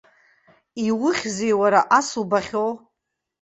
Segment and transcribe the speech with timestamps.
[0.87, 2.71] Иухьзеи уара, ас убахьоу?